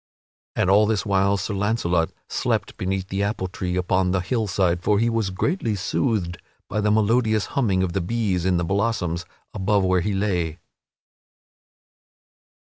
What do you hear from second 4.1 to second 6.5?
hillside, for he was greatly soothed